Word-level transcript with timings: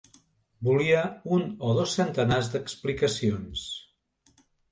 Volia 0.67 1.01
un 1.35 1.43
o 1.67 1.75
dos 1.81 1.93
centenars 1.99 2.49
d'explicacions. 2.55 3.67